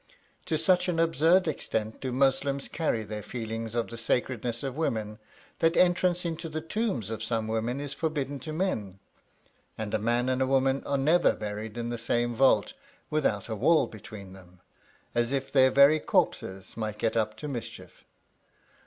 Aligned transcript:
To 0.47 0.57
such 0.57 0.89
an 0.89 0.99
absurd 0.99 1.47
extent 1.47 2.01
do 2.01 2.11
Muslims 2.11 2.67
carry 2.67 3.03
their 3.03 3.21
feeling 3.21 3.65
of 3.75 3.87
the 3.87 3.99
sacredness 3.99 4.63
of 4.63 4.75
women 4.75 5.19
that 5.59 5.77
entrance 5.77 6.25
into 6.25 6.49
the 6.49 6.59
tombs 6.59 7.11
of 7.11 7.21
some 7.21 7.47
women 7.47 7.79
is 7.79 7.93
forbidden 7.93 8.39
to 8.39 8.51
men; 8.51 8.97
and 9.77 9.93
a 9.93 9.99
man 9.99 10.27
and 10.27 10.49
woman 10.49 10.83
are 10.87 10.97
never 10.97 11.33
buried 11.33 11.77
in 11.77 11.89
the 11.89 11.99
same 11.99 12.33
vault, 12.33 12.73
without 13.11 13.47
a 13.47 13.55
wall 13.55 13.85
between 13.85 14.33
them—as 14.33 15.31
if 15.31 15.51
their 15.51 15.69
very 15.69 15.99
corpses 15.99 16.75
might 16.75 16.97
get 16.97 17.15
up 17.15 17.37
to 17.37 17.47
mischief. 17.47 18.03